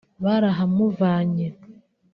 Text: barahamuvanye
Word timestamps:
barahamuvanye 0.23 1.47